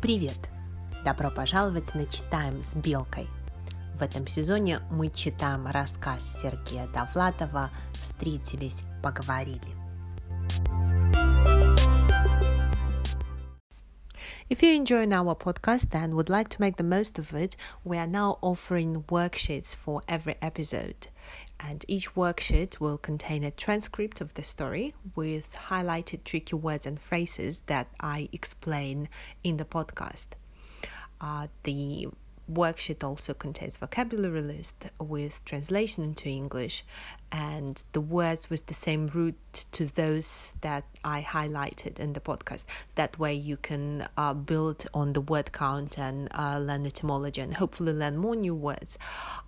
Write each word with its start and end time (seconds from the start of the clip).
Привет! 0.00 0.38
Добро 1.04 1.28
пожаловать 1.28 1.92
на 1.96 2.06
«Читаем 2.06 2.62
с 2.62 2.76
Белкой». 2.76 3.26
В 3.98 4.02
этом 4.04 4.28
сезоне 4.28 4.78
мы 4.92 5.08
читаем 5.08 5.66
рассказ 5.66 6.40
Сергея 6.40 6.86
Довлатова 6.94 7.70
«Встретились, 7.94 8.76
поговорили». 9.02 9.60
If 14.48 14.62
you're 14.62 14.76
enjoying 14.76 15.12
our 15.12 15.34
podcast 15.34 15.92
and 15.92 16.14
would 16.14 16.28
like 16.28 16.48
to 16.50 16.60
make 16.60 16.76
the 16.76 16.84
most 16.84 17.18
of 17.18 17.34
it, 17.34 17.56
we 17.84 17.98
are 17.98 18.06
now 18.06 18.38
offering 18.40 19.02
worksheets 19.08 19.74
for 19.74 20.02
every 20.06 20.36
episode. 20.40 21.08
And 21.60 21.84
each 21.88 22.14
worksheet 22.14 22.78
will 22.80 22.98
contain 22.98 23.42
a 23.44 23.50
transcript 23.50 24.20
of 24.20 24.34
the 24.34 24.44
story 24.44 24.94
with 25.14 25.54
highlighted 25.68 26.24
tricky 26.24 26.54
words 26.54 26.86
and 26.86 27.00
phrases 27.00 27.62
that 27.66 27.88
I 28.00 28.28
explain 28.32 29.08
in 29.42 29.56
the 29.56 29.64
podcast. 29.64 30.28
Uh, 31.20 31.48
the 31.64 32.08
worksheet 32.50 33.04
also 33.04 33.34
contains 33.34 33.76
vocabulary 33.76 34.40
list 34.40 34.86
with 34.98 35.44
translation 35.44 36.02
into 36.04 36.28
English 36.28 36.84
and 37.30 37.82
the 37.92 38.00
words 38.00 38.48
with 38.48 38.66
the 38.66 38.74
same 38.74 39.06
root 39.08 39.36
to 39.72 39.86
those 39.86 40.54
that 40.60 40.84
I 41.04 41.22
highlighted 41.22 41.98
in 41.98 42.12
the 42.12 42.20
podcast. 42.20 42.64
That 42.94 43.18
way 43.18 43.34
you 43.34 43.56
can 43.56 44.08
uh, 44.16 44.34
build 44.34 44.86
on 44.94 45.12
the 45.12 45.20
word 45.20 45.52
count 45.52 45.98
and 45.98 46.28
uh, 46.32 46.58
learn 46.58 46.86
etymology 46.86 47.40
and 47.40 47.54
hopefully 47.54 47.92
learn 47.92 48.16
more 48.16 48.36
new 48.36 48.54
words. 48.54 48.98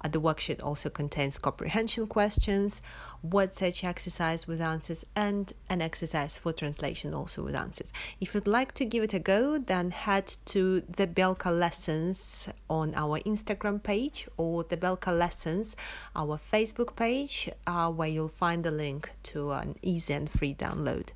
Uh, 0.02 0.08
the 0.08 0.20
worksheet 0.20 0.62
also 0.62 0.90
contains 0.90 1.38
comprehension 1.38 2.06
questions, 2.06 2.82
word 3.22 3.52
search 3.52 3.84
exercise 3.84 4.46
with 4.46 4.60
answers, 4.60 5.04
and 5.14 5.52
an 5.68 5.80
exercise 5.80 6.36
for 6.38 6.52
translation 6.52 7.14
also 7.14 7.42
with 7.42 7.54
answers. 7.54 7.92
If 8.20 8.34
you'd 8.34 8.46
like 8.46 8.72
to 8.74 8.84
give 8.84 9.04
it 9.04 9.14
a 9.14 9.18
go, 9.18 9.58
then 9.58 9.90
head 9.90 10.36
to 10.46 10.82
the 10.96 11.06
Belka 11.06 11.56
Lessons 11.56 12.48
on 12.68 12.94
our 12.94 13.20
Instagram 13.20 13.82
page 13.82 14.28
or 14.36 14.64
the 14.64 14.76
Belka 14.76 15.16
Lessons, 15.16 15.76
our 16.16 16.40
Facebook 16.52 16.96
page 16.96 17.48
where 17.70 18.08
you'll 18.08 18.28
find 18.28 18.64
the 18.64 18.70
link 18.70 19.10
to 19.22 19.52
an 19.52 19.76
easy 19.82 20.12
and 20.12 20.28
free 20.28 20.54
download 20.54 21.10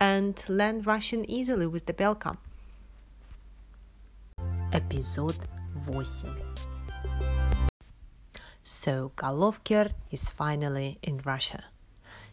and 0.00 0.42
learn 0.48 0.82
Russian 0.82 1.30
easily 1.30 1.66
with 1.66 1.86
the 1.86 1.92
Belka. 1.92 2.36
Episode 4.72 5.38
8 5.88 6.06
So 8.62 9.12
Golovker 9.16 9.92
is 10.10 10.30
finally 10.30 10.98
in 11.02 11.20
Russia. 11.24 11.64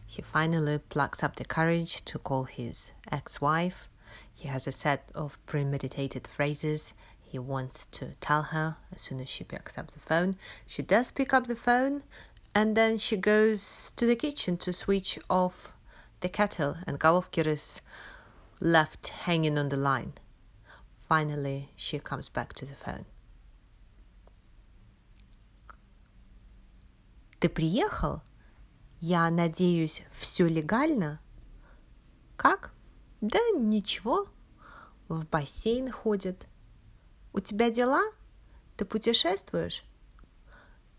He 0.04 0.22
finally 0.22 0.78
plucks 0.78 1.22
up 1.22 1.36
the 1.36 1.44
courage 1.44 2.04
to 2.06 2.18
call 2.18 2.44
his 2.44 2.92
ex 3.12 3.40
wife. 3.40 3.88
He 4.34 4.48
has 4.48 4.66
a 4.66 4.72
set 4.72 5.10
of 5.14 5.38
premeditated 5.46 6.26
phrases 6.26 6.94
he 7.28 7.38
wants 7.38 7.86
to 7.92 8.14
tell 8.20 8.42
her 8.54 8.78
as 8.94 9.02
soon 9.02 9.20
as 9.20 9.28
she 9.28 9.44
picks 9.44 9.76
up 9.76 9.90
the 9.90 10.00
phone. 10.00 10.36
She 10.66 10.80
does 10.80 11.10
pick 11.10 11.34
up 11.34 11.46
the 11.46 11.54
phone 11.54 12.02
and 12.58 12.74
then 12.76 12.98
she 12.98 13.16
goes 13.16 13.92
to 13.94 14.04
the 14.04 14.16
kitchen 14.16 14.56
to 14.56 14.72
switch 14.72 15.16
off 15.30 15.72
the 16.22 16.28
kettle, 16.28 16.76
and 16.88 16.98
Golovkir 16.98 17.46
is 17.46 17.80
left 18.60 19.06
hanging 19.26 19.56
on 19.56 19.68
the 19.68 19.76
line. 19.76 20.14
Finally, 21.08 21.70
she 21.76 22.00
comes 22.00 22.28
back 22.28 22.54
to 22.54 22.66
the 22.66 22.74
phone. 22.74 23.04
Ты 27.38 27.48
приехал? 27.48 28.22
Я 29.00 29.30
надеюсь, 29.30 30.02
все 30.10 30.48
легально? 30.48 31.20
Как? 32.36 32.72
Да 33.20 33.38
ничего. 33.54 34.26
В 35.06 35.24
бассейн 35.26 35.92
ходит. 35.92 36.48
У 37.32 37.38
тебя 37.38 37.70
дела? 37.70 38.02
Ты 38.76 38.84
путешествуешь? 38.84 39.84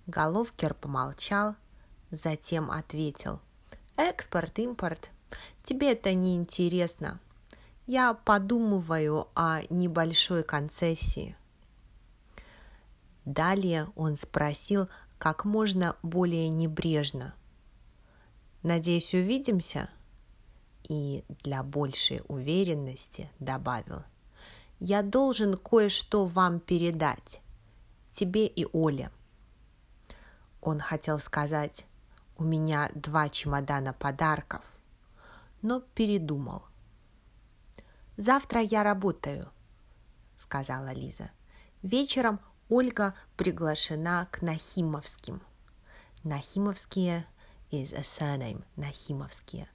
Головкер 0.09 0.73
помолчал, 0.73 1.55
затем 2.09 2.71
ответил. 2.71 3.39
«Экспорт, 3.95 4.57
импорт. 4.57 5.11
Тебе 5.63 5.91
это 5.91 6.15
не 6.15 6.35
интересно. 6.35 7.19
Я 7.85 8.15
подумываю 8.15 9.27
о 9.35 9.61
небольшой 9.69 10.41
концессии». 10.41 11.37
Далее 13.23 13.87
он 13.95 14.17
спросил 14.17 14.89
как 15.19 15.45
можно 15.45 15.95
более 16.01 16.49
небрежно. 16.49 17.35
«Надеюсь, 18.63 19.13
увидимся?» 19.13 19.91
И 20.87 21.23
для 21.43 21.61
большей 21.61 22.23
уверенности 22.27 23.29
добавил. 23.39 24.01
«Я 24.79 25.03
должен 25.03 25.55
кое-что 25.55 26.25
вам 26.25 26.59
передать. 26.59 27.41
Тебе 28.11 28.47
и 28.47 28.65
Оле». 28.73 29.11
Он 30.61 30.79
хотел 30.79 31.19
сказать 31.19 31.85
«У 32.37 32.43
меня 32.43 32.89
два 32.93 33.29
чемодана 33.29 33.93
подарков», 33.93 34.61
но 35.61 35.81
передумал. 35.81 36.63
«Завтра 38.17 38.61
я 38.61 38.83
работаю»,— 38.83 39.49
сказала 40.37 40.91
Лиза. 40.93 41.31
«Вечером 41.81 42.39
Ольга 42.67 43.13
приглашена 43.37 44.27
к 44.31 44.41
Нахимовским». 44.41 45.41
Нахимовские 46.23 47.25
is 47.71 47.93
a 47.93 48.01
surname, 48.01 48.63
Нахимовские. 48.75 49.69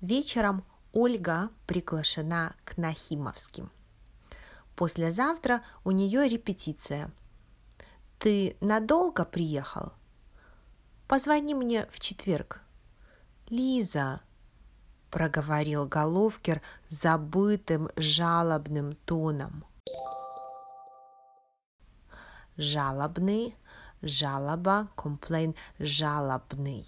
Вечером 0.00 0.64
Ольга 0.92 1.50
приглашена 1.66 2.54
к 2.64 2.76
Нахимовским. 2.76 3.70
Послезавтра 4.74 5.62
у 5.84 5.92
нее 5.92 6.28
репетиция. 6.28 7.12
Ты 8.18 8.56
надолго 8.60 9.24
приехал? 9.24 9.92
Позвони 11.14 11.54
мне 11.54 11.86
в 11.92 12.00
четверг. 12.00 12.60
Лиза, 13.48 14.20
проговорил 15.12 15.86
Головкер 15.86 16.60
забытым 16.88 17.88
жалобным 17.94 18.96
тоном. 19.04 19.64
Жалобный, 22.56 23.54
жалоба, 24.02 24.88
complain, 24.96 25.54
жалобный. 25.78 26.84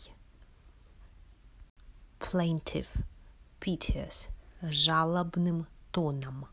Plaintive, 2.19 2.89
piteous, 3.61 4.29
жалобным 4.61 5.69
тоном. 5.93 6.49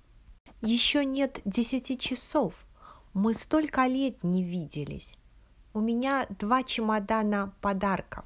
Еще 0.61 1.03
нет 1.03 1.41
десяти 1.43 1.97
часов. 1.97 2.53
Мы 3.15 3.33
столько 3.33 3.87
лет 3.87 4.23
не 4.23 4.43
виделись. 4.43 5.17
У 5.75 5.79
меня 5.79 6.27
два 6.29 6.61
чемодана 6.63 7.51
подарков. 7.59 8.25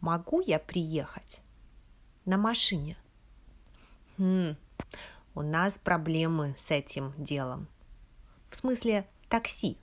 Могу 0.00 0.40
я 0.40 0.60
приехать? 0.60 1.40
На 2.24 2.36
машине. 2.36 2.96
Хм, 4.18 4.54
у 5.34 5.42
нас 5.42 5.80
проблемы 5.82 6.54
с 6.56 6.70
этим 6.70 7.12
делом. 7.18 7.66
В 8.50 8.56
смысле 8.56 9.04
такси. 9.28 9.78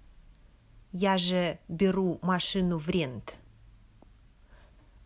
Я 0.93 1.17
же 1.17 1.59
беру 1.67 2.19
машину 2.21 2.77
в 2.77 2.87
рент. 2.87 3.37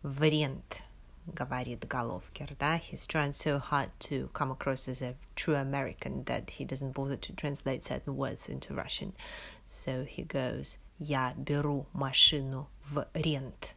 В 0.02 0.22
рент, 0.22 0.84
говорит 1.26 1.84
Головкер, 1.84 2.54
да? 2.60 2.78
He's 2.78 3.08
trying 3.08 3.32
so 3.32 3.58
hard 3.58 3.90
to 3.98 4.30
come 4.32 4.52
across 4.52 4.86
as 4.86 5.02
a 5.02 5.16
true 5.34 5.56
American 5.56 6.22
that 6.26 6.48
he 6.48 6.64
doesn't 6.64 6.92
bother 6.92 7.16
to 7.16 7.32
translate 7.34 7.84
certain 7.84 8.16
words 8.16 8.48
into 8.48 8.72
Russian. 8.72 9.14
So 9.66 10.04
he 10.04 10.22
goes, 10.22 10.78
я 11.02 11.34
беру 11.36 11.86
машину 11.92 12.68
в 12.84 13.06
рент. 13.12 13.74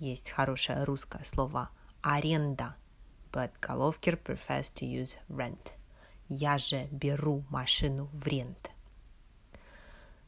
Есть 0.00 0.30
хорошее 0.30 0.82
русское 0.82 1.22
слово 1.24 1.70
аренда, 2.02 2.74
but 3.30 3.52
Головкер 3.60 4.16
prefers 4.16 4.72
to 4.74 4.84
use 4.84 5.16
rent. 5.28 5.72
Я 6.28 6.58
же 6.58 6.88
беру 6.90 7.44
машину 7.48 8.08
в 8.12 8.26
рент. 8.26 8.72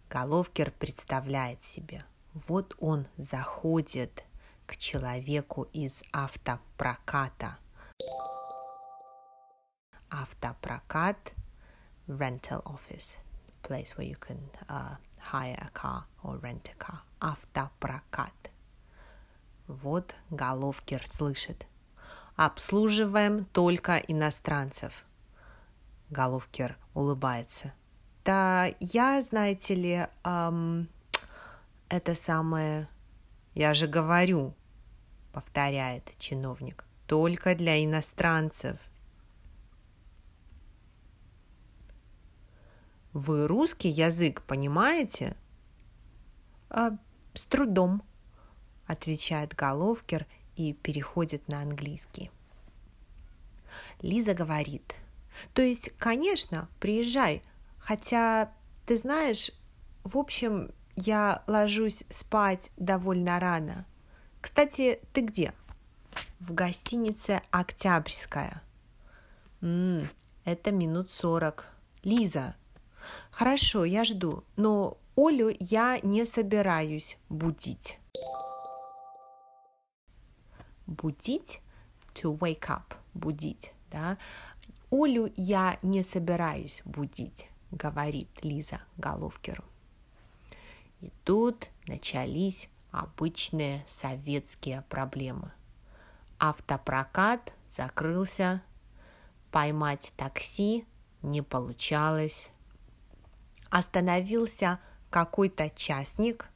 Головкер 0.08 0.70
представляет 0.70 1.64
себе, 1.64 2.05
вот 2.46 2.76
он 2.78 3.08
заходит 3.17 4.22
к 4.67 4.76
человеку 4.76 5.64
из 5.72 6.00
автопроката. 6.12 7.58
Автопрокат, 10.10 11.32
rental 12.06 12.62
office, 12.62 13.17
place 13.64 13.96
where 13.96 14.06
you 14.06 14.17
can 14.17 14.38
uh, 14.69 14.96
hire 15.32 15.56
a 15.59 15.71
car 15.73 16.05
or 16.23 16.38
rent 16.41 16.71
a 16.71 16.75
car. 16.79 17.00
Автопрокат. 17.21 18.50
Вот 19.67 20.15
Головкер 20.31 21.03
слышит. 21.11 21.67
Обслуживаем 22.37 23.44
только 23.47 23.97
иностранцев. 23.97 24.93
Головкер 26.11 26.76
улыбается. 26.93 27.73
Да, 28.25 28.71
я, 28.81 29.23
знаете 29.23 29.75
ли, 29.75 30.06
эм, 30.25 30.88
это 31.88 32.15
самое... 32.15 32.88
Я 33.55 33.73
же 33.73 33.87
говорю, 33.87 34.55
повторяет 35.32 36.11
чиновник, 36.19 36.85
только 37.06 37.55
для 37.55 37.82
иностранцев– 37.85 38.79
Вы 43.14 43.46
русский 43.46 43.90
язык 43.90 44.43
понимаете? 44.43 45.37
А, 46.69 46.99
с 47.32 47.43
трудом, 47.44 48.02
отвечает 48.87 49.55
Головкер 49.55 50.26
и 50.56 50.72
переходит 50.72 51.46
на 51.46 51.62
английский. 51.62 52.32
Лиза 54.02 54.34
говорит, 54.34 54.96
то 55.52 55.62
есть, 55.62 55.90
конечно, 55.96 56.69
приезжай, 56.81 57.44
хотя, 57.78 58.52
ты 58.84 58.96
знаешь, 58.96 59.52
в 60.02 60.19
общем, 60.19 60.72
я 60.96 61.44
ложусь 61.46 62.05
спать 62.08 62.72
довольно 62.76 63.38
рано. 63.38 63.87
Кстати, 64.40 65.00
ты 65.12 65.20
где? 65.20 65.52
В 66.40 66.52
гостинице 66.52 67.43
Октябрьская. 67.52 68.60
М-м, 69.60 70.10
это 70.44 70.72
минут 70.72 71.10
сорок. 71.10 71.67
Лиза. 72.02 72.56
Хорошо, 73.31 73.85
я 73.85 74.05
жду, 74.05 74.45
но 74.56 74.99
Олю 75.17 75.55
я 75.61 76.01
не 76.03 76.25
собираюсь 76.25 77.19
будить. 77.29 77.99
Будить 80.87 81.61
to 82.15 82.37
wake 82.39 82.69
up, 82.69 82.97
будить, 83.15 83.73
да. 83.91 84.19
Олю 84.91 85.33
я 85.37 85.79
не 85.83 86.03
собираюсь 86.03 86.83
будить, 86.85 87.49
говорит 87.71 88.29
Лиза 88.43 88.81
Головкеру. 88.97 89.65
И 91.01 91.12
тут 91.25 91.71
начались 91.87 92.69
обычные 92.91 93.85
советские 93.87 94.83
проблемы. 94.89 95.53
Автопрокат 96.39 97.53
закрылся, 97.69 98.62
поймать 99.51 100.12
такси 100.17 100.87
не 101.23 101.43
получалось. 101.43 102.51
Остановился 103.75 104.79
какой-то 105.11 105.69
частник, 105.69 106.47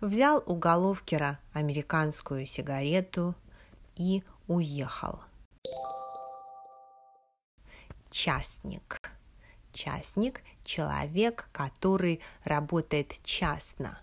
взял 0.00 0.40
у 0.46 0.54
Головкера 0.54 1.40
американскую 1.52 2.46
сигарету 2.46 3.34
и 3.96 4.22
уехал. 4.46 5.18
Частник. 8.12 9.00
Частник– 9.72 10.42
человек, 10.64 11.48
который 11.50 12.20
работает 12.44 13.20
частно. 13.24 13.98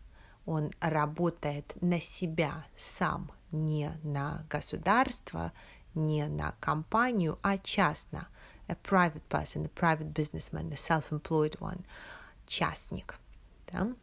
Он 0.45 0.71
работает 0.81 1.81
на 1.81 2.01
себя 2.01 2.65
сам, 2.75 3.31
не 3.53 3.89
на 4.03 4.43
государство, 4.49 5.53
не 5.95 6.27
на 6.27 6.53
компанию, 6.59 7.39
а 7.41 7.57
частно. 7.57 8.27
A 8.67 8.75
private 8.75 9.23
person, 9.29 9.65
a 9.65 9.69
private 9.69 10.13
businessman, 10.13 10.69
a 10.73 10.75
self-employed 10.75 11.57
one. 11.61 11.85
Частник. 12.49 13.17
Да? 13.71 13.93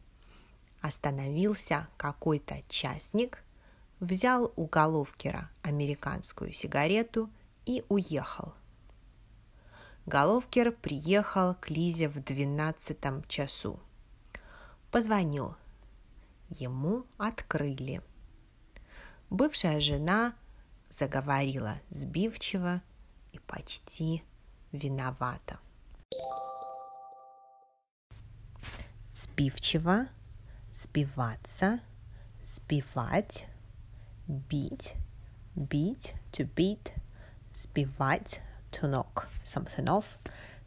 Остановился 0.80 1.86
какой-то 1.98 2.62
частник, 2.70 3.44
взял 4.00 4.50
у 4.56 4.64
Головкера 4.64 5.50
американскую 5.60 6.54
сигарету 6.54 7.28
и 7.66 7.84
уехал– 7.90 8.54
Головкер 10.06 10.70
приехал 10.70 11.56
к 11.56 11.68
Лизе 11.68 12.08
в 12.08 12.22
двенадцатом 12.22 13.24
часу. 13.24 13.80
Позвонил. 14.92 15.56
Ему 16.48 17.06
открыли. 17.18 18.00
Бывшая 19.30 19.80
жена 19.80 20.32
заговорила 20.90 21.80
сбивчиво 21.90 22.82
и 23.32 23.40
почти 23.40 24.22
виновата. 24.70 25.58
Сбивчиво, 29.15 30.07
сбиваться, 30.71 31.81
сбивать, 32.43 33.45
бить, 34.27 34.95
бить, 35.55 36.15
to 36.31 36.45
beat, 36.55 36.93
сбивать, 37.53 38.39
to 38.71 38.87
knock 38.87 39.27
something 39.43 39.87
off. 39.87 40.17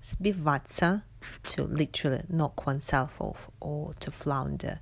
Sbivаться, 0.03 1.03
to 1.45 1.65
literally 1.65 2.23
knock 2.29 2.67
oneself 2.67 3.19
off 3.19 3.51
or 3.61 3.95
to 4.01 4.11
flounder, 4.11 4.81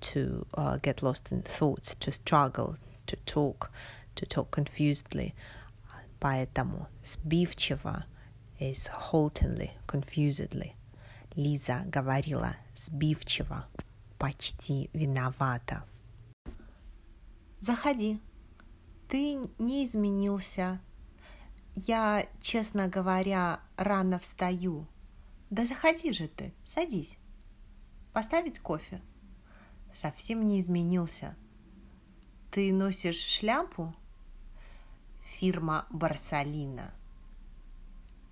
to 0.00 0.46
uh, 0.54 0.76
get 0.78 1.02
lost 1.02 1.30
in 1.30 1.42
thoughts, 1.42 1.94
to 2.00 2.10
struggle, 2.10 2.76
to 3.06 3.16
talk, 3.24 3.70
to 4.16 4.26
talk 4.26 4.50
confusedly. 4.50 5.34
Поэтому 6.20 6.88
сбивчиво 7.04 8.04
is 8.58 8.88
haltingly, 8.88 9.72
confusedly. 9.86 10.74
Лиза 11.36 11.84
говорила 11.86 12.56
сбивчиво, 12.85 13.65
почти 14.17 14.89
виновата. 14.93 15.83
Заходи. 17.59 18.19
Ты 19.07 19.39
не 19.57 19.85
изменился, 19.85 20.79
я, 21.75 22.27
честно 22.41 22.87
говоря, 22.87 23.61
рано 23.77 24.19
встаю. 24.19 24.85
Да 25.49 25.65
заходи 25.65 26.13
же 26.13 26.27
ты, 26.27 26.53
садись. 26.65 27.17
Поставить 28.13 28.59
кофе? 28.59 29.01
Совсем 29.93 30.47
не 30.47 30.59
изменился. 30.59 31.35
Ты 32.51 32.71
носишь 32.73 33.19
шляпу? 33.19 33.95
Фирма 35.23 35.85
Барсалина. 35.89 36.93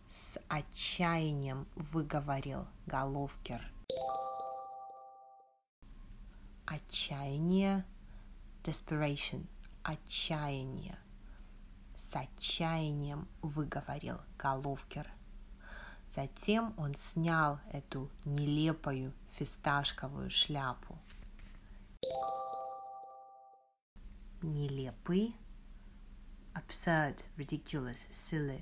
С 0.09 0.39
отчаянием 0.47 1.67
выговорил 1.75 2.67
Головкер. 2.85 3.76
Отчаяние, 6.69 7.85
desperation, 8.61 9.47
отчаяние 9.83 10.99
с 11.95 12.13
отчаянием 12.13 13.25
выговорил 13.41 14.19
Головкер. 14.37 15.07
Затем 16.13 16.73
он 16.77 16.93
снял 16.95 17.61
эту 17.71 18.11
нелепую 18.25 19.13
фисташковую 19.37 20.29
шляпу. 20.29 20.97
Нелепый, 24.41 25.35
absurd, 26.53 27.23
ridiculous, 27.37 28.09
silly, 28.11 28.61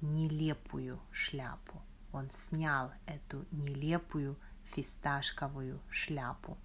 нелепую 0.00 1.00
шляпу. 1.12 1.80
Он 2.12 2.28
снял 2.32 2.90
эту 3.06 3.46
нелепую 3.52 4.36
фисташковую 4.74 5.80
шляпу. 5.88 6.58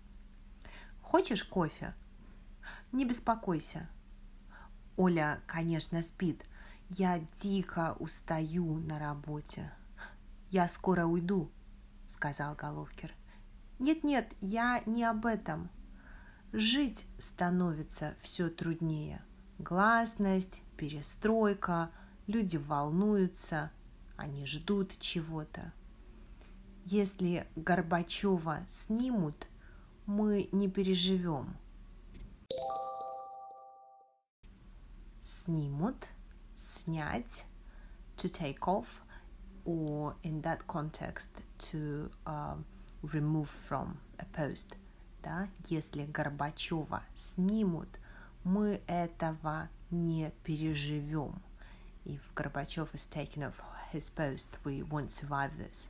Хочешь 1.09 1.43
кофе? 1.43 1.95
Не 2.91 3.03
беспокойся, 3.03 3.89
Оля, 4.95 5.41
конечно, 5.47 6.03
спит. 6.03 6.45
Я 6.87 7.19
дико 7.41 7.95
устаю 7.97 8.77
на 8.77 8.99
работе. 8.99 9.71
Я 10.51 10.67
скоро 10.67 11.07
уйду, 11.07 11.49
сказал 12.13 12.53
Головкер. 12.53 13.11
Нет-нет, 13.79 14.31
я 14.39 14.83
не 14.85 15.03
об 15.03 15.25
этом. 15.25 15.71
Жить 16.53 17.07
становится 17.17 18.13
все 18.21 18.47
труднее. 18.47 19.23
Гласность, 19.57 20.61
перестройка, 20.77 21.89
люди 22.27 22.57
волнуются, 22.57 23.71
они 24.15 24.45
ждут 24.45 24.99
чего-то. 24.99 25.73
Если 26.85 27.47
Горбачева 27.55 28.59
снимут, 28.67 29.47
мы 30.09 30.49
не 30.51 30.67
переживем. 30.67 31.55
снимут, 35.21 36.07
снять, 36.57 37.45
to 38.17 38.27
take 38.27 38.67
off, 38.67 38.87
or 39.65 40.15
in 40.23 40.41
that 40.41 40.65
context 40.67 41.27
to 41.57 42.09
uh, 42.25 42.55
remove 43.03 43.49
from 43.67 43.97
a 44.17 44.25
post. 44.25 44.75
Да? 45.23 45.47
Если 45.67 46.05
Горбачева 46.05 47.03
снимут, 47.15 47.89
мы 48.43 48.81
этого 48.87 49.69
не 49.91 50.31
переживем. 50.43 51.39
If 52.05 52.19
Gorbachev 52.35 52.89
is 52.93 53.05
taken 53.05 53.43
off 53.43 53.61
his 53.91 54.09
post, 54.09 54.57
we 54.63 54.81
won't 54.81 55.11
survive 55.11 55.55
this. 55.57 55.87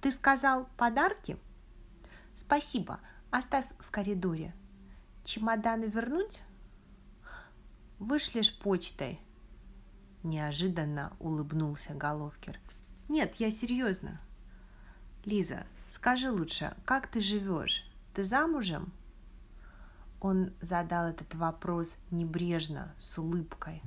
Ты 0.00 0.10
сказал 0.10 0.68
подарки? 0.76 1.38
Спасибо. 2.34 3.00
Оставь 3.30 3.66
в 3.78 3.90
коридоре. 3.90 4.54
Чемоданы 5.24 5.84
вернуть? 5.84 6.40
Вышлешь 7.98 8.58
почтой?» 8.58 9.20
Неожиданно 10.22 11.16
улыбнулся 11.18 11.94
Головкер. 11.94 12.60
«Нет, 13.08 13.36
я 13.36 13.50
серьезно. 13.50 14.20
Лиза, 15.24 15.66
скажи 15.90 16.30
лучше, 16.30 16.76
как 16.84 17.08
ты 17.08 17.20
живешь? 17.20 17.84
Ты 18.14 18.24
замужем?» 18.24 18.92
Он 20.20 20.52
задал 20.60 21.06
этот 21.06 21.34
вопрос 21.34 21.96
небрежно, 22.10 22.94
с 22.98 23.18
улыбкой. 23.18 23.82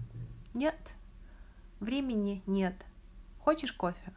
«Нет, 0.53 0.93
времени 1.79 2.43
нет. 2.45 2.85
Хочешь 3.39 3.71
кофе?» 3.71 4.13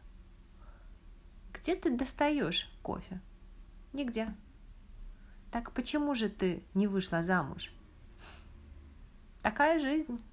где 1.59 1.75
ты 1.75 1.95
достаешь 1.95 2.71
кофе? 2.81 3.21
Нигде. 3.93 4.33
Так 5.51 5.71
почему 5.71 6.13
же 6.15 6.29
ты 6.29 6.63
не 6.73 6.87
вышла 6.87 7.23
замуж? 7.23 7.71
Такая 9.41 9.79
жизнь. 9.79 10.23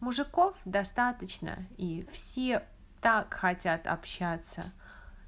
Мужиков 0.00 0.56
достаточно, 0.64 1.66
и 1.76 2.06
все 2.12 2.64
так 3.00 3.34
хотят 3.34 3.86
общаться. 3.86 4.72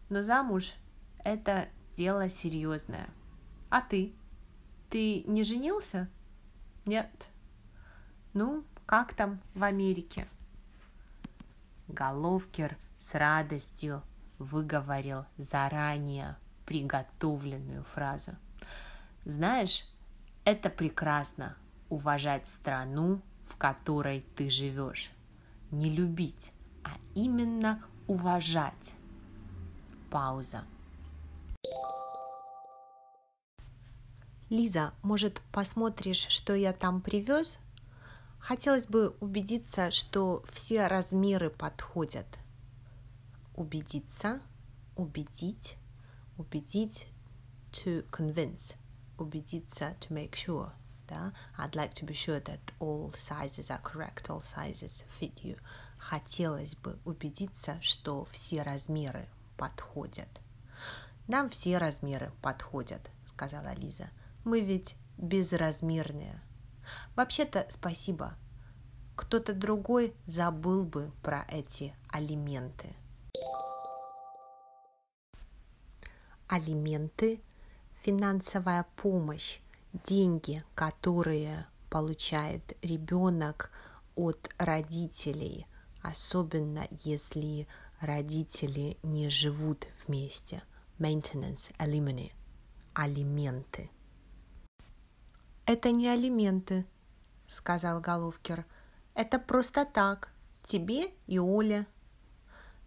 Но 0.08 0.22
замуж– 0.22 0.74
это 1.24 1.68
дело 1.96 2.28
серьезное. 2.28 3.08
А 3.68 3.80
ты? 3.80 4.14
Ты 4.88 5.22
не 5.24 5.44
женился? 5.44 6.08
Нет. 6.86 7.10
Ну, 8.32 8.64
как 8.86 9.14
там 9.14 9.40
в 9.54 9.64
Америке? 9.64 10.26
Головкер 11.88 12.76
с 12.98 13.14
радостью 13.14 14.02
выговорил 14.38 15.26
заранее 15.36 16.36
приготовленную 16.70 17.82
фразу. 17.82 18.36
Знаешь, 19.24 19.84
это 20.44 20.70
прекрасно 20.70 21.56
уважать 21.88 22.46
страну, 22.46 23.20
в 23.48 23.56
которой 23.56 24.24
ты 24.36 24.48
живешь. 24.48 25.10
Не 25.72 25.90
любить, 25.90 26.52
а 26.84 26.90
именно 27.16 27.82
уважать. 28.06 28.94
Пауза. 30.12 30.62
Лиза, 34.48 34.92
может, 35.02 35.42
посмотришь, 35.50 36.28
что 36.28 36.54
я 36.54 36.72
там 36.72 37.00
привез? 37.00 37.58
Хотелось 38.38 38.86
бы 38.86 39.16
убедиться, 39.18 39.90
что 39.90 40.44
все 40.52 40.86
размеры 40.86 41.50
подходят. 41.50 42.28
Убедиться, 43.56 44.40
убедить, 44.94 45.76
убедить, 46.40 47.06
to 47.70 48.02
convince, 48.10 48.74
убедиться, 49.18 49.94
to 50.00 50.12
make 50.12 50.34
sure. 50.34 50.72
Да? 51.06 51.32
I'd 51.58 51.74
like 51.74 51.92
to 51.94 52.06
be 52.06 52.14
sure 52.14 52.40
that 52.40 52.60
all 52.78 53.12
sizes 53.12 53.70
are 53.70 53.80
correct, 53.82 54.30
all 54.30 54.42
sizes 54.42 55.04
fit 55.18 55.44
you. 55.44 55.56
Хотелось 55.98 56.74
бы 56.74 56.98
убедиться, 57.04 57.78
что 57.82 58.26
все 58.32 58.62
размеры 58.62 59.28
подходят. 59.56 60.28
Нам 61.28 61.50
все 61.50 61.78
размеры 61.78 62.32
подходят, 62.40 63.10
сказала 63.26 63.74
Лиза. 63.74 64.08
Мы 64.44 64.60
ведь 64.60 64.96
безразмерные. 65.18 66.40
Вообще-то 67.16 67.66
спасибо. 67.68 68.34
Кто-то 69.14 69.52
другой 69.52 70.14
забыл 70.26 70.84
бы 70.84 71.12
про 71.22 71.44
эти 71.48 71.94
алименты. 72.08 72.96
Алименты– 76.52 77.40
финансовая 78.02 78.84
помощь, 78.96 79.60
деньги, 80.06 80.64
которые 80.74 81.66
получает 81.90 82.76
ребенок 82.82 83.70
от 84.16 84.50
родителей, 84.58 85.68
особенно 86.02 86.88
если 86.90 87.68
родители 88.00 88.98
не 89.04 89.30
живут 89.30 89.86
вместе. 90.04 90.62
Maintenance, 90.98 91.72
alimony, 91.78 92.32
алименты– 92.94 93.88
«Это 95.72 95.92
не 95.92 96.08
алименты»,— 96.08 96.84
сказал 97.46 98.00
Головкер. 98.00 98.66
«Это 99.14 99.38
просто 99.38 99.84
так, 99.84 100.32
тебе 100.64 101.12
и 101.28 101.38
Оле». 101.38 101.86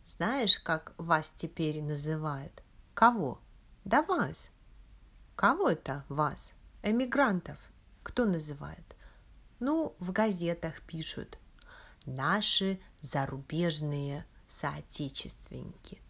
«Знаешь, 0.05 0.59
как 0.59 0.93
вас 0.97 1.31
теперь 1.37 1.81
называют?» 1.81 2.61
«Кого?» 2.93 3.39
«Да 3.85 4.01
вас». 4.03 4.49
«Кого 5.35 5.69
это 5.69 6.05
вас?» 6.09 6.53
«Эмигрантов». 6.81 7.57
«Кто 8.03 8.25
называет?» 8.25 8.95
«Ну, 9.59 9.95
в 9.99 10.11
газетах 10.11 10.81
пишут. 10.81 11.37
Наши 12.05 12.79
зарубежные 13.01 14.25
соотечественники, 14.49 16.01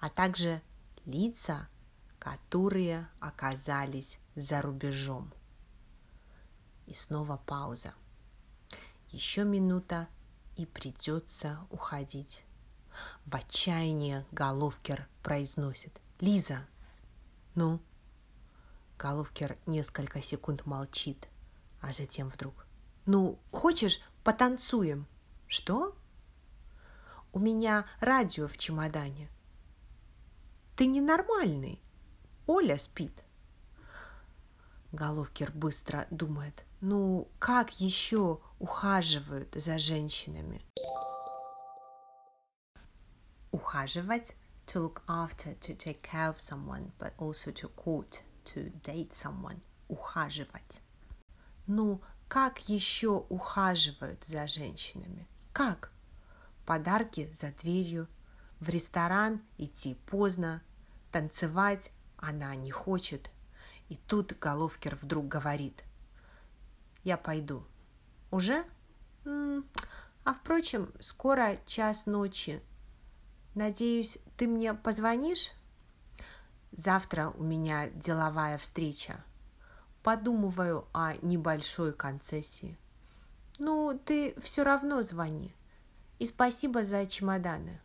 а 0.00 0.08
также 0.08 0.62
лица, 1.04 1.68
которые 2.18 3.08
оказались 3.20 4.18
за 4.34 4.60
рубежом. 4.62 5.32
И 6.86 6.94
снова 6.94 7.36
пауза. 7.36 7.94
Еще 9.10 9.44
минута, 9.44 10.08
и 10.56 10.66
придется 10.66 11.60
уходить. 11.70 12.42
В 13.24 13.34
отчаянии 13.34 14.24
Головкер 14.32 15.06
произносит. 15.22 15.92
«Лиза!» 16.20 16.66
«Ну?» 17.56 17.80
Головкер 18.96 19.58
несколько 19.66 20.22
секунд 20.22 20.64
молчит, 20.64 21.28
а 21.80 21.90
затем 21.90 22.28
вдруг. 22.28 22.66
«Ну, 23.04 23.40
хочешь, 23.50 24.00
потанцуем?» 24.22 25.06
«Что?» 25.48 25.96
«У 27.32 27.40
меня 27.40 27.86
радио 27.98 28.46
в 28.46 28.56
чемодане». 28.56 29.28
«Ты 30.76 30.86
ненормальный. 30.86 31.82
Оля 32.46 32.78
спит». 32.78 33.24
Головкер 34.92 35.50
быстро 35.52 36.06
думает. 36.10 36.64
Ну, 36.80 37.28
как 37.38 37.80
еще 37.80 38.40
ухаживают 38.58 39.54
за 39.54 39.78
женщинами? 39.78 40.62
Ухаживать 43.50 44.34
to 44.66 44.80
look 44.80 45.02
after, 45.08 45.54
to 45.60 45.74
take 45.74 46.02
care 46.02 46.28
of 46.28 46.40
someone, 46.40 46.92
but 46.98 47.12
also 47.18 47.50
to 47.52 47.68
court, 47.68 48.22
to 48.44 48.70
date 48.82 49.14
someone. 49.14 49.60
Ухаживать. 49.88 50.80
Ну, 51.66 52.00
как 52.28 52.68
еще 52.68 53.24
ухаживают 53.28 54.24
за 54.24 54.46
женщинами? 54.46 55.28
Как? 55.52 55.92
Подарки 56.64 57.30
за 57.32 57.52
дверью, 57.52 58.08
в 58.60 58.68
ресторан 58.68 59.40
идти 59.58 59.94
поздно, 60.06 60.62
танцевать 61.12 61.92
она 62.16 62.54
не 62.56 62.70
хочет. 62.70 63.30
И 63.88 63.96
тут 64.08 64.36
Головкер 64.38 64.96
вдруг 64.96 65.28
говорит– 65.28 65.84
я 67.06 67.16
пойду. 67.16 67.62
Уже? 68.32 68.64
А 69.24 70.34
впрочем, 70.34 70.92
скоро 70.98 71.56
час 71.64 72.06
ночи. 72.06 72.60
Надеюсь, 73.56 74.18
ты 74.36 74.46
мне 74.46 74.72
позвонишь? 74.72 75.50
Завтра 76.70 77.30
у 77.30 77.42
меня 77.42 77.88
деловая 77.88 78.56
встреча. 78.56 79.24
Подумываю 80.04 80.86
о 80.92 81.16
небольшой 81.16 81.92
концессии. 81.92 82.78
Ну, 83.58 83.98
ты 83.98 84.40
все 84.40 84.62
равно 84.62 85.02
звони. 85.02 85.52
И 86.20 86.26
спасибо 86.26 86.84
за 86.84 87.04
чемоданы. 87.06 87.80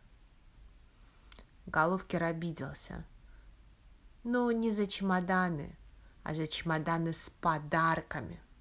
Головкер 1.66 2.22
обиделся. 2.22 3.04
Но 4.22 4.52
не 4.52 4.70
за 4.70 4.86
чемоданы, 4.86 5.76
а 6.22 6.34
за 6.34 6.46
чемоданы 6.46 7.12
с 7.12 7.30
подарками– 7.40 8.40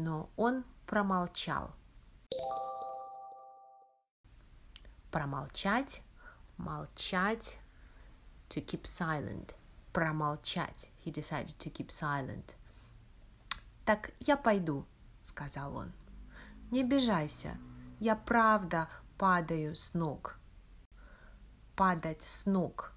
но 0.00 0.30
он 0.36 0.64
промолчал. 0.86 1.72
Промолчать, 5.10 6.02
молчать, 6.60 7.58
to 8.48 8.64
keep 8.64 8.82
silent. 8.84 9.54
Промолчать. 9.92 10.88
He 11.04 11.10
decided 11.10 11.58
to 11.58 11.70
keep 11.70 11.90
silent. 11.90 12.54
Так 13.84 14.12
я 14.20 14.36
пойду, 14.36 14.86
сказал 15.24 15.76
он. 15.76 15.92
Не 16.70 16.82
обижайся, 16.82 17.58
я 17.98 18.14
правда 18.14 18.88
падаю 19.18 19.74
с 19.74 19.94
ног. 19.94 20.38
Падать 21.74 22.22
с 22.22 22.46
ног, 22.46 22.92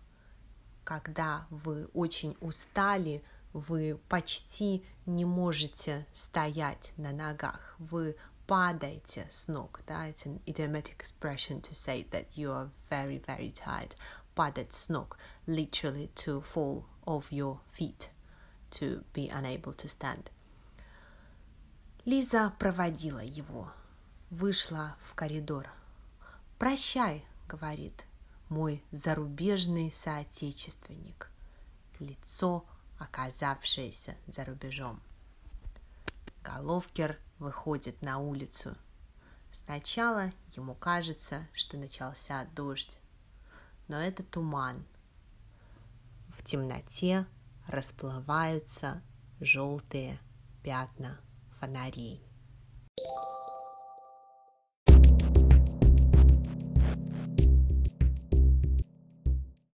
когда 0.84 1.48
вы 1.50 1.86
очень 1.94 2.38
устали, 2.42 3.24
вы 3.54 4.00
почти 4.10 4.86
не 5.06 5.26
можете 5.26 6.06
стоять 6.14 6.92
на 6.98 7.12
ногах, 7.12 7.76
вы 7.80 8.16
падаете 8.48 9.28
с 9.30 9.48
ног. 9.48 9.82
Да? 9.88 10.10
It's 10.10 10.26
an 10.26 10.40
idiomatic 10.46 10.96
expression 11.00 11.62
to 11.62 11.74
say 11.74 12.06
that 12.12 12.26
you 12.36 12.52
are 12.52 12.70
very, 12.90 13.20
very 13.20 13.52
tired. 13.52 13.96
Падать 14.36 14.74
с 14.74 14.90
ног, 14.90 15.18
literally 15.48 16.10
to 16.16 16.42
fall 16.42 16.86
off 17.06 17.32
your 17.32 17.60
feet, 17.72 18.10
to 18.72 19.04
be 19.14 19.30
unable 19.30 19.74
to 19.74 19.88
stand. 19.88 20.32
Лиза 22.06 22.54
проводила 22.60 23.24
его, 23.24 23.72
вышла 24.30 24.96
в 25.10 25.14
коридор. 25.14 25.70
«Прощай»,— 26.58 27.26
говорит 27.48 28.04
мой 28.50 28.84
зарубежный 28.92 29.92
соотечественник. 29.92 31.30
Лицо 32.00 32.66
оказавшиеся 33.00 34.16
за 34.28 34.46
рубежом. 34.46 35.02
Головкер 36.44 37.18
выходит 37.44 38.02
на 38.02 38.18
улицу. 38.18 38.76
Сначала 39.52 40.32
ему 40.56 40.74
кажется, 40.74 41.48
что 41.54 41.78
начался 41.78 42.46
дождь, 42.56 42.98
но 43.88 43.98
это 44.02 44.24
туман, 44.24 44.84
в 46.30 46.44
темноте 46.44 47.26
расплываются 47.68 49.02
желтые 49.40 50.20
пятна 50.64 51.20
фонарей. 51.60 52.22